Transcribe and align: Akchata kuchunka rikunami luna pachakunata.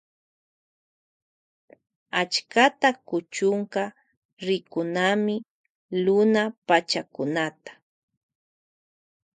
Akchata 2.21 2.89
kuchunka 3.07 3.83
rikunami 4.47 5.35
luna 6.05 6.43
pachakunata. 6.67 7.71